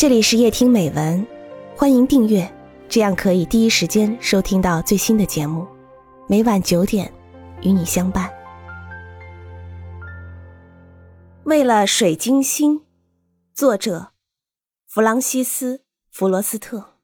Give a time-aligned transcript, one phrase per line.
[0.00, 1.26] 这里是夜听美文，
[1.76, 2.50] 欢迎订阅，
[2.88, 5.66] 这样可以第一时间收听到最新的节目。
[6.26, 7.12] 每晚九点，
[7.60, 8.32] 与你相伴。
[11.44, 12.80] 为了水晶星，
[13.52, 14.12] 作者
[14.86, 15.76] 弗朗西斯·
[16.10, 16.94] 弗罗斯特。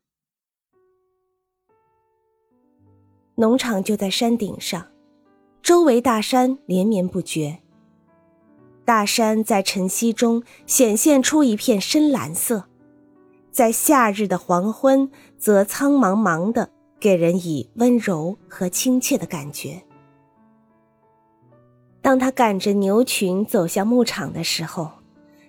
[3.35, 4.87] 农场就在山顶上，
[5.61, 7.59] 周围大山连绵不绝。
[8.87, 12.65] 大山在晨曦中显现出一片深蓝色。
[13.57, 16.69] 在夏日的黄昏，则苍茫茫的，
[17.01, 19.83] 给人以温柔和亲切的感觉。
[22.03, 24.91] 当他赶着牛群走向牧场的时候，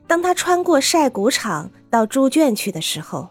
[0.07, 3.27] 当他穿过晒谷场到猪圈去的时候，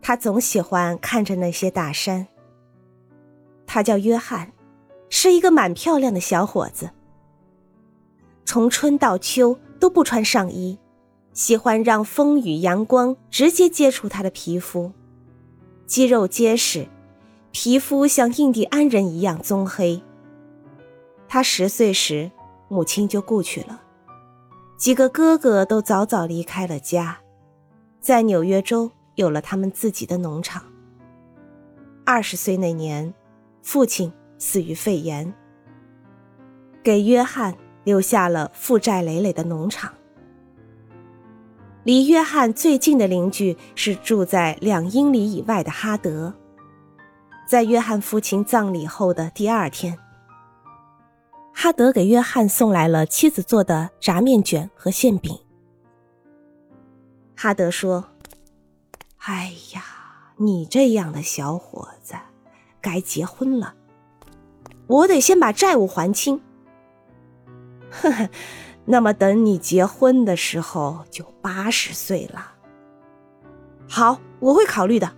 [0.00, 2.24] 他总喜欢看着那些大山。
[3.66, 4.52] 他叫约翰，
[5.10, 6.88] 是一个蛮漂亮的小伙子。
[8.44, 10.78] 从春到秋都不穿上衣。
[11.34, 14.92] 喜欢让风雨阳光直接接触他的皮肤，
[15.84, 16.86] 肌肉结实，
[17.50, 20.00] 皮肤像印第安人一样棕黑。
[21.26, 22.30] 他十岁时，
[22.68, 23.82] 母亲就故去了，
[24.76, 27.18] 几个哥哥都早早离开了家，
[28.00, 30.62] 在纽约州有了他们自己的农场。
[32.04, 33.12] 二十岁那年，
[33.60, 35.34] 父亲死于肺炎，
[36.80, 39.92] 给约翰留下了负债累累的农场。
[41.84, 46.34] 离约翰最近的邻居是住在两英里以外的哈德。
[47.46, 49.98] 在约翰父亲葬礼后的第二天，
[51.52, 55.38] 哈德给约翰送来了妻子做的炸面卷和馅饼。
[57.36, 58.06] 哈德说
[59.20, 59.84] ：“哎呀，
[60.38, 62.14] 你这样的小伙子，
[62.80, 63.74] 该结婚了。
[64.86, 66.40] 我得先把债务还清。”
[67.92, 68.30] 呵呵。
[68.84, 72.52] 那么等你结婚的时候就八十岁了。
[73.88, 75.10] 好，我会考虑的。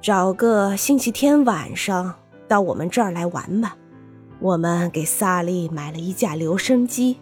[0.00, 2.14] 找个星期天晚上
[2.48, 3.76] 到我们这儿来玩吧。
[4.40, 7.20] 我们给萨利买了一架留声机，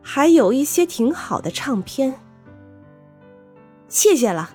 [0.00, 2.14] 还有一些挺好的唱片。
[3.88, 4.50] 谢谢了。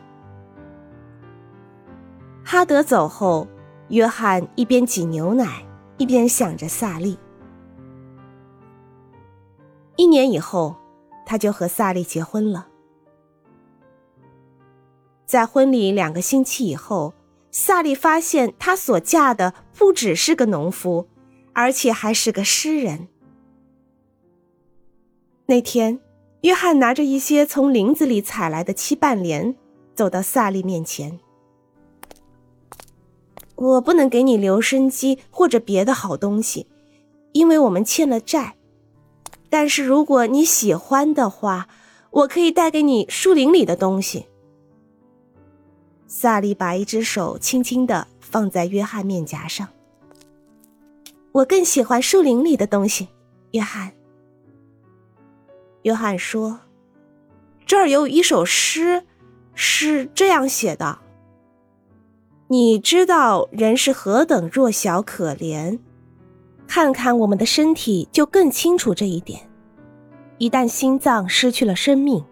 [2.44, 3.48] 哈德走后，
[3.90, 5.64] 约翰一边挤牛奶，
[5.98, 7.20] 一边想着萨利。
[10.02, 10.76] 一年以后，
[11.28, 12.70] 他就和萨利结婚了。
[15.28, 17.14] 在婚礼两个星期以后，
[17.52, 21.08] 萨利发现他所嫁的不只是个农夫，
[21.54, 23.10] 而且还是个诗人。
[25.46, 26.00] 那天，
[26.42, 29.56] 约翰拿着一些从林子里采来的七瓣莲，
[29.94, 31.20] 走到萨利面前。
[33.56, 36.66] 我不能给你留声机或者别的好东西，
[37.34, 38.56] 因为我们欠了债。
[39.52, 41.68] 但是如果你喜欢的话，
[42.10, 44.28] 我可以带给你树林里的东西。
[46.08, 49.68] 萨利把一只手轻轻的放在约翰面颊上。
[51.34, 53.10] 我更喜欢树林里的东西，
[53.52, 53.92] 约翰。
[55.84, 56.62] 约翰说
[57.68, 59.04] ：“这儿有一首诗，
[59.54, 61.00] 是这样写的。
[62.48, 65.80] 你知道人是何等弱小可怜。”
[66.74, 69.42] 看看我们的身体，就更清楚这一点。
[70.38, 72.24] 一旦心脏失去了生命，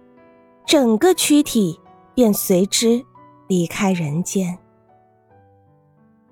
[0.65, 1.77] 整个躯体
[2.15, 3.03] 便随之
[3.49, 4.57] 离开人间。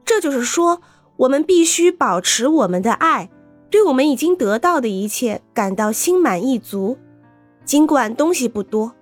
[0.06, 0.82] 这就是说，
[1.18, 3.30] 我们必须保持我们的爱，
[3.70, 6.98] 对我们已经得到的一切感到心满意足，
[7.66, 8.94] 尽管东西不多。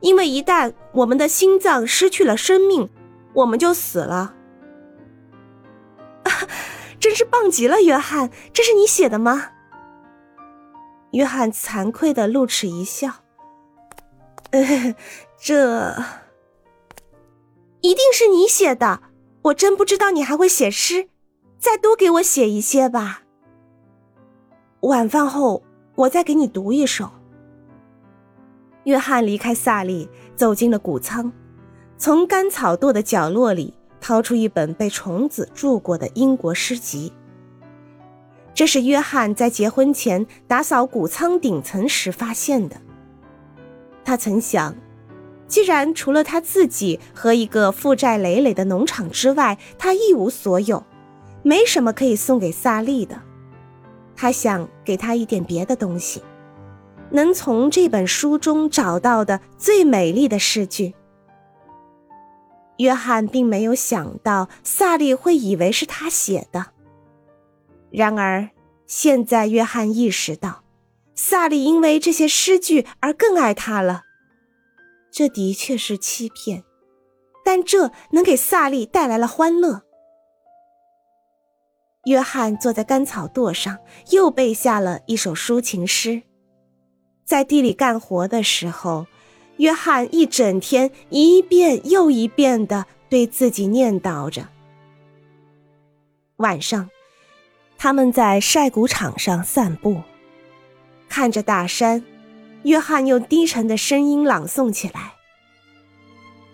[0.00, 2.90] 因为一旦我们的心脏失去了生命，
[3.34, 4.34] 我们就死了。
[7.00, 8.30] 真是棒极了，约翰！
[8.52, 9.50] 这是你写的吗？
[11.12, 13.08] 约翰惭愧的露齿一笑
[15.40, 15.94] ：“这
[17.80, 19.00] 一定是你写的。
[19.42, 21.08] 我真不知道你还会写诗，
[21.58, 23.22] 再多给我写一些吧。
[24.80, 25.62] 晚饭后
[25.94, 27.10] 我再给你读一首。”
[28.84, 31.32] 约翰离开萨利，走进了谷仓，
[31.96, 33.77] 从干草垛的角落里。
[34.00, 37.12] 掏出一本被虫子蛀过的英国诗集，
[38.54, 42.76] 这是约翰在结婚前打扫谷仓顶层时发现的。
[44.04, 44.74] 他曾想，
[45.46, 50.84] 既然除了他自己和一个负债累累的农场之外，他一无所有，
[51.42, 53.20] 没什么可以送给萨利的，
[54.16, 56.22] 他想给他一点别的东西，
[57.10, 60.94] 能从这本书中找到的最美丽的诗句。
[62.78, 66.72] 约翰并没有想到萨利会以为是他写的。
[67.90, 68.50] 然而，
[68.86, 70.64] 现在约翰意识到，
[71.14, 74.02] 萨利因为这些诗句而更爱他了。
[75.10, 76.64] 这的确是欺骗，
[77.44, 79.82] 但这能给萨利带来了欢乐。
[82.04, 83.78] 约翰坐在干草垛上，
[84.12, 86.22] 又背下了一首抒情诗。
[87.24, 89.06] 在地里干活的时候，
[89.58, 94.48] 约翰一整天一遍又一遍的对自己念叨着。
[96.36, 96.88] 晚上，
[97.76, 100.02] 他们在晒谷场上散步，
[101.08, 102.04] 看着大山，
[102.62, 105.14] 约翰用低沉的声音朗诵起来：“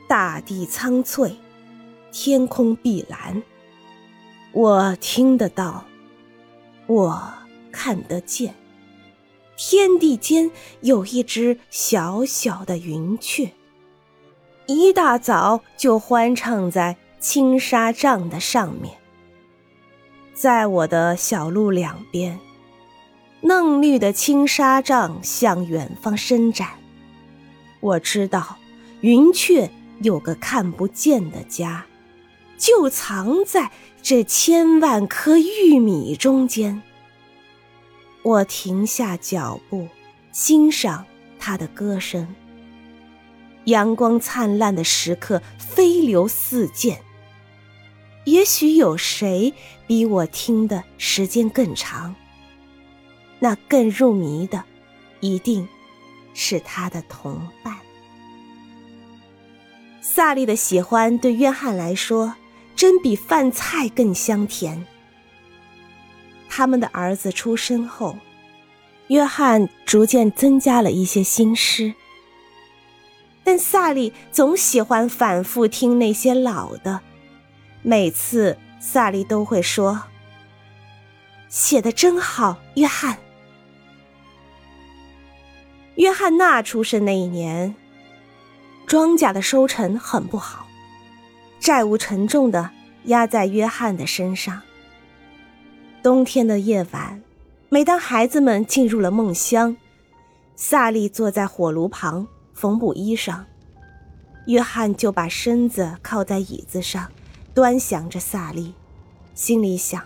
[0.09, 1.37] 大地苍翠，
[2.12, 3.43] 天空碧蓝。”
[4.53, 5.85] 我听得到，
[6.87, 7.35] 我
[7.73, 8.55] 看得见，
[9.56, 13.53] 天地间有一只小小的云雀，
[14.67, 18.95] 一大早就欢唱在青纱帐的上面。
[20.35, 22.39] 在我的小路两边，
[23.43, 26.69] 嫩绿的青纱帐向远方伸展。
[27.81, 28.56] 我知道，
[29.03, 29.71] 云雀
[30.01, 31.87] 有个看不见的家。
[32.56, 33.71] 就藏在
[34.01, 36.81] 这千万颗玉米中间。
[38.25, 39.87] 我停下脚步，
[40.32, 41.05] 欣赏
[41.38, 42.35] 他的歌声。
[43.67, 47.00] 阳光灿烂的时刻飞流似箭。
[48.25, 49.55] 也许有谁
[49.87, 52.15] 比我听的时间更长。
[53.38, 54.65] 那更入迷的，
[55.20, 55.69] 一定
[56.32, 57.77] 是他的同伴。
[60.00, 62.35] 萨利的喜欢对约翰来说。
[62.77, 64.85] 真比饭菜更香甜。
[66.56, 68.17] 他们的儿子出生后，
[69.09, 71.93] 约翰逐渐增加了一些新诗，
[73.43, 77.01] 但萨利总喜欢反复听那些老的。
[77.83, 80.05] 每次萨利都会说
[81.51, 83.19] ：“写的真好，约翰。”
[85.97, 87.75] 约翰娜出生那一年，
[88.87, 90.69] 庄稼的收成很不好。
[91.59, 92.71] 债务沉重的
[93.06, 94.62] 压在约翰的身上。
[96.05, 97.23] 冬天的夜晚，
[97.71, 99.75] 每当孩子们进入了梦乡，
[100.55, 103.45] 萨利坐在火炉旁缝补衣裳，
[104.45, 107.11] 约翰就把身子靠在椅子上，
[107.55, 108.75] 端详着萨利，
[109.33, 110.03] 心里想：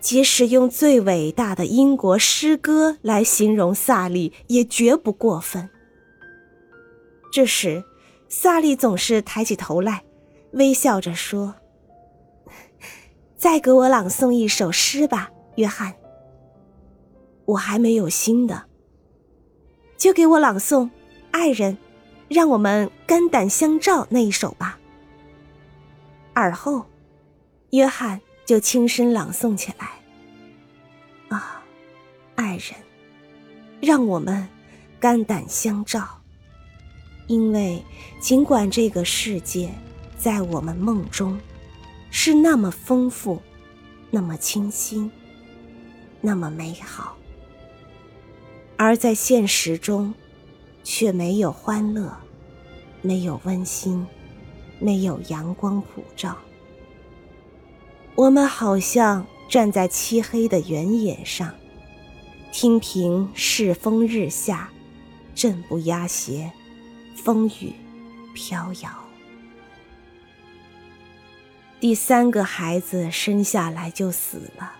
[0.00, 5.68] 即使用最伟大的英国诗歌来形容萨利，也绝不过分。
[7.30, 7.84] 这时，
[8.30, 10.02] 萨利总是抬起头来。
[10.52, 11.56] 微笑着说
[13.44, 15.92] ：“再给我朗诵一首诗吧，约翰。
[17.44, 18.64] 我还没有新的，
[19.98, 20.84] 就给我朗诵
[21.30, 21.74] 《爱人》，
[22.30, 24.78] 让我们肝胆相照那一首吧。”
[26.32, 26.86] 而后，
[27.72, 29.90] 约翰就轻声朗诵起来
[31.28, 31.62] ：“啊，
[32.36, 32.74] 爱人，
[33.82, 34.48] 让我们
[34.98, 36.08] 肝胆相照，
[37.26, 37.84] 因为
[38.20, 39.70] 尽管这个世界……”
[40.16, 41.38] 在我们梦中，
[42.16, 43.42] 是那么丰富，
[44.12, 45.10] 那么清新，
[46.20, 47.16] 那么美好；
[48.76, 50.14] 而在现实中，
[50.84, 52.16] 却没有欢乐，
[53.02, 54.06] 没有温馨，
[54.78, 56.38] 没有阳光普照。
[58.14, 61.52] 我们好像站在漆黑的原野上，
[62.52, 64.70] 听凭世风日下，
[65.34, 66.52] 阵不压斜，
[67.16, 67.72] 风雨
[68.34, 69.03] 飘摇。
[71.84, 74.72] 第三个孩子生下来就死了，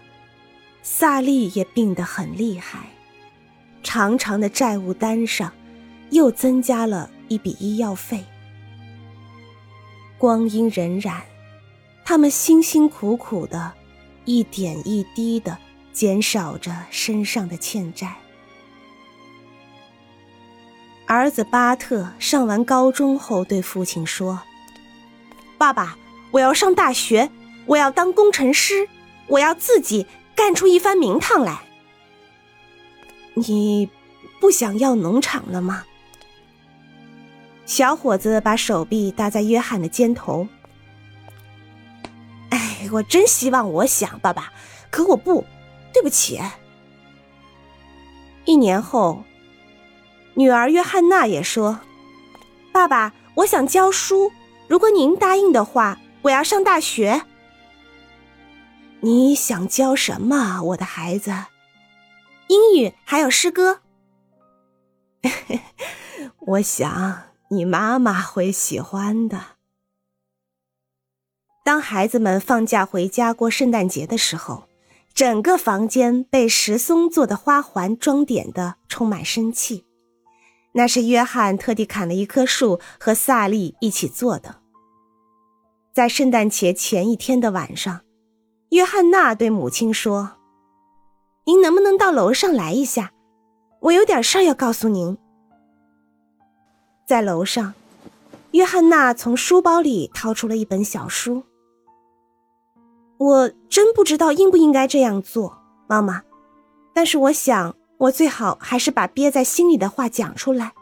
[0.82, 2.78] 萨利也病得很厉害，
[3.82, 5.52] 长长的债务单上
[6.08, 8.25] 又增加了一笔医药费。
[10.16, 11.20] 光阴荏苒，
[12.06, 13.75] 他们辛辛苦苦的，
[14.25, 15.58] 一点一滴的
[15.92, 18.14] 减少着身上的欠债。
[21.06, 24.40] 儿子巴特上完高中后对父亲说
[25.58, 25.99] ：“爸爸。”
[26.35, 27.31] 我要上大学，
[27.64, 28.88] 我要当工程师，
[29.29, 31.61] 我要自己干出一番名堂来。
[33.35, 33.88] 你
[34.41, 35.85] 不想要农场了吗？
[37.67, 40.49] 小伙子把手臂搭在约翰的肩头。
[42.50, 44.53] 哎，我真希望我想，爸爸，
[44.91, 45.45] 可我不，
[45.93, 46.41] 对不起。
[48.45, 49.23] 一年后，
[50.35, 51.79] 女儿约翰娜也说
[52.75, 54.33] ：“爸爸，我想教书，
[54.67, 57.23] 如果您答应的话。”我要上大学。
[59.00, 61.31] 你想教什么，我的孩子？
[62.49, 63.81] 英语还有诗歌。
[66.47, 69.57] 我想你妈妈会喜欢的。
[71.62, 74.66] 当孩子们放假回家过圣诞节的时候，
[75.12, 79.85] 整个房间被石松做的花环装点的充满生气。
[80.73, 84.63] 那是约翰特地砍了一棵树和萨利一起做的。
[85.94, 88.00] 在圣诞节前一天的晚上，
[88.70, 90.32] 约翰娜对母亲说
[91.46, 93.12] ：“您能不能到楼上来一下？
[93.78, 95.16] 我有点事儿要告诉您。”
[97.06, 97.74] 在楼上，
[98.50, 101.44] 约翰娜从书包里掏出了一本小书。
[103.18, 106.24] 我真不知道应不应该这样做，妈妈，
[106.92, 107.76] 但是我想。
[107.96, 110.72] 我最好还是把憋在心里的话讲出来。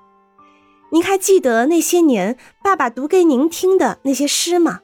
[0.90, 4.80] 您还记得那些年爸爸读给您听的那些诗吗？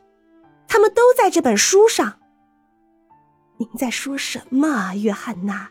[0.69, 2.21] 他们都在这本书上。
[3.57, 5.71] 您在说什么，约翰娜？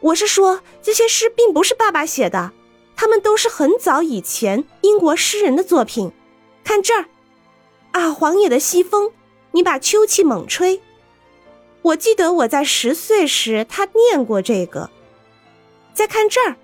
[0.00, 2.52] 我是说，这些诗并不是爸爸写的，
[2.94, 6.12] 他们都是很早以前英国诗人的作品。
[6.62, 7.06] 看这儿，
[7.92, 9.10] 啊，黄野的西风，
[9.52, 10.80] 你把秋气猛吹。
[11.82, 14.90] 我记得我在十岁时，他念过这个。
[15.92, 16.56] 再看这儿，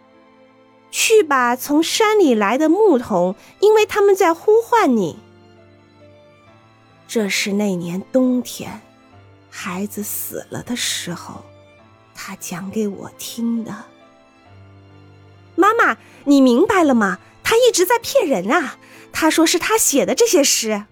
[0.90, 5.18] 去吧，从山里来的牧童，因为他们在呼唤你。
[7.10, 8.80] 这是那年冬天，
[9.50, 11.44] 孩子死了的时候，
[12.14, 13.74] 他讲给我听的。
[15.56, 17.18] 妈妈，你明白了吗？
[17.42, 18.78] 他一直在骗人啊！
[19.12, 20.84] 他说是他写的这些诗。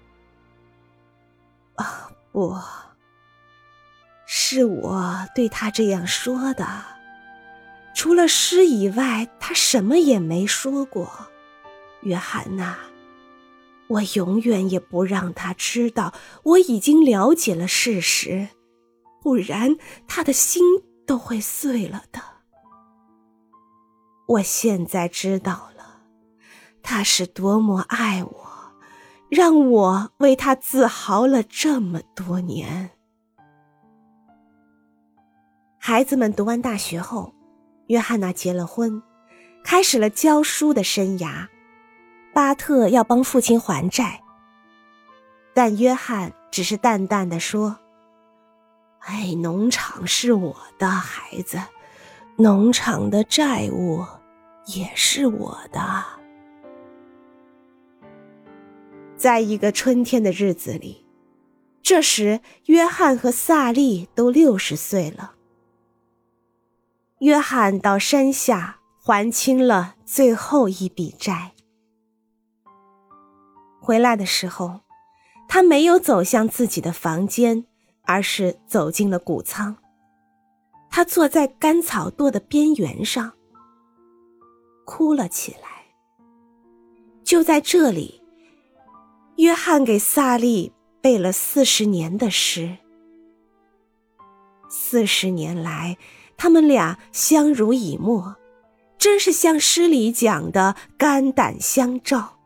[1.76, 2.58] 啊，不
[4.26, 6.66] 是我对他这样说的。
[7.94, 11.28] 除了诗以外，他什么也没说过。
[12.00, 12.76] 约翰娜，
[13.88, 18.48] 我永远也不让他知道我已经了解了事实，
[19.22, 19.76] 不然
[20.06, 20.62] 他的心
[21.06, 22.20] 都会碎了的。
[24.26, 26.02] 我现在知道了，
[26.82, 28.48] 他是多么爱我，
[29.30, 32.90] 让我为他自豪了这么多年。
[35.78, 37.34] 孩子们读完大学后。
[37.88, 39.02] 约翰娜结了婚，
[39.64, 41.48] 开始了教书的生涯。
[42.38, 44.22] 巴特要帮父亲还债，
[45.52, 47.80] 但约翰只是淡淡的说
[49.02, 51.60] ：“哎，农场是我的孩子，
[52.36, 54.06] 农场的债务
[54.66, 56.04] 也是我的。”
[59.18, 61.04] 在一个春天的日子里，
[61.82, 65.32] 这时约翰和萨利都六十岁了。
[67.18, 71.54] 约翰到山下还清了最后一笔债。
[73.88, 74.80] 回来的时候，
[75.48, 77.64] 他没有走向自己的房间，
[78.02, 79.78] 而是走进了谷仓。
[80.90, 83.32] 他坐在干草垛的边缘上，
[84.84, 85.86] 哭了起来。
[87.24, 88.22] 就在这里，
[89.36, 92.76] 约翰给萨利背了四十年的诗。
[94.68, 95.96] 四十年来。
[96.36, 98.36] 他们俩相濡以沫，
[98.96, 102.37] 真是像诗里讲的肝胆相照。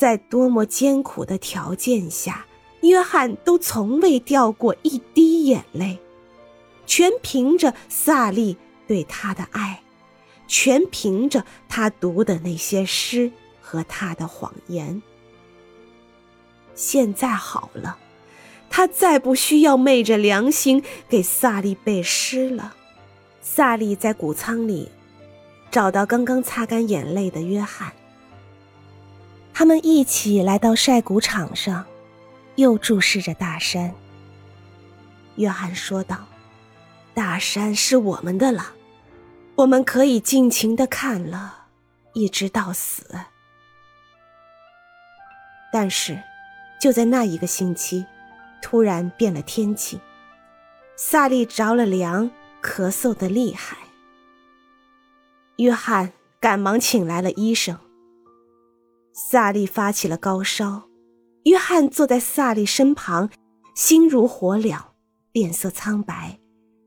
[0.00, 2.46] 在多么艰苦的条件下，
[2.80, 5.98] 约翰都从未掉过一滴眼泪，
[6.86, 8.56] 全凭着萨利
[8.88, 9.82] 对他的爱，
[10.48, 13.30] 全凭着他读的那些诗
[13.60, 15.02] 和他的谎言。
[16.74, 17.98] 现在好了。
[18.70, 22.74] 他再不需要昧着良心给萨利背诗了。
[23.42, 24.88] 萨利在谷仓里
[25.70, 27.92] 找到刚刚擦干眼泪的约翰，
[29.60, 31.84] 他们一起来到晒谷场上，
[32.54, 33.94] 又注视着大山。
[35.34, 36.26] 约翰说道
[37.12, 38.72] ：“大山是我们的了，
[39.56, 41.66] 我们可以尽情的看了，
[42.14, 43.04] 一直到死。”
[45.70, 46.18] 但是，
[46.80, 48.06] 就在那一个星期。
[48.62, 50.00] 突然变了天气，
[50.96, 52.30] 萨利着了凉，
[52.62, 53.76] 咳嗽的厉害。
[55.56, 57.78] 约翰赶忙请来了医生。
[59.12, 60.84] 萨利发起了高烧，
[61.44, 63.28] 约翰坐在萨利身旁，
[63.74, 64.78] 心如火燎，
[65.32, 66.38] 脸色苍白，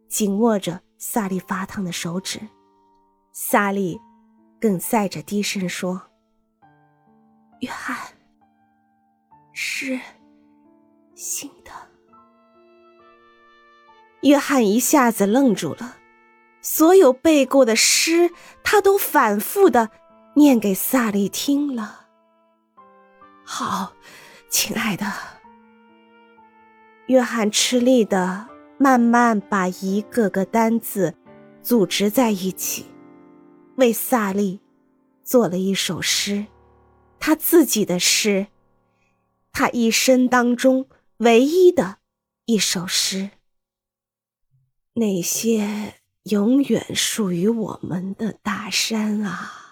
[0.09, 2.39] 紧握着萨利发烫的手指。
[3.31, 3.99] 萨利
[4.61, 6.01] 哽塞着低声说
[7.61, 7.97] ：“约翰，
[9.51, 9.99] 是。”
[11.15, 11.71] 新的。
[14.21, 15.97] 约翰一下子愣住了，
[16.61, 18.31] 所有背过的诗，
[18.63, 19.89] 他都反复的
[20.35, 22.02] 念给萨利听了。
[23.43, 23.93] 好，
[24.49, 25.05] 亲爱的。
[27.07, 28.47] 约翰吃力的
[28.77, 31.15] 慢慢把一个个单字
[31.61, 32.85] 组织在一起，
[33.75, 34.59] 为萨利
[35.23, 36.45] 做了一首诗，
[37.19, 38.47] 他自己的诗，
[39.51, 40.87] 他一生当中。
[41.17, 41.99] 唯一的
[42.45, 43.29] 一首诗。
[44.95, 49.62] 那些永远属于我们的大山啊，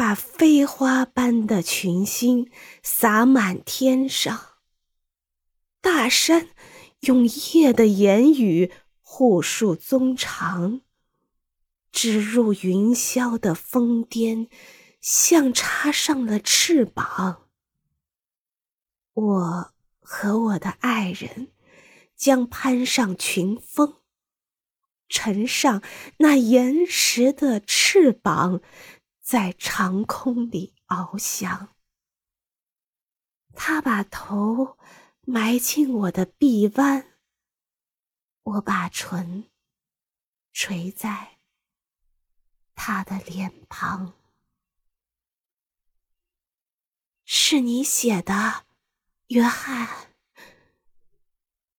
[0.00, 2.50] 把飞花般的群星
[2.82, 4.54] 洒满天上。
[5.82, 6.48] 大山
[7.00, 10.80] 用夜的言语护树宗长，
[11.92, 14.48] 直入云霄的峰巅，
[15.02, 17.50] 像插上了翅膀。
[19.12, 21.48] 我和我的爱人
[22.16, 23.96] 将攀上群峰，
[25.10, 25.82] 乘上
[26.16, 28.62] 那岩石的翅膀，
[29.30, 31.76] 在长空里翱翔。
[33.54, 34.76] 他把头。
[35.22, 37.18] 埋进我的臂弯，
[38.42, 39.48] 我把唇
[40.52, 41.38] 垂在
[42.74, 44.14] 他的脸庞。
[47.24, 48.66] 是你写的，
[49.28, 50.16] 约翰？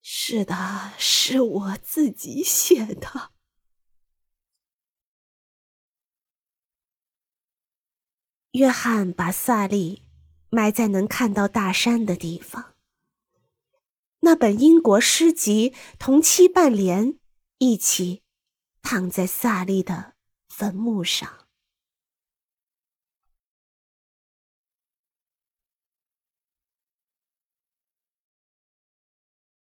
[0.02, 3.34] 是的，是我自己写的。
[8.52, 10.04] 约翰把萨利
[10.50, 12.74] 埋在能看到大山的地方。
[14.22, 17.18] 那本英国诗集同七瓣莲
[17.58, 18.22] 一起
[18.82, 20.14] 躺在萨利的
[20.50, 21.41] 坟墓上。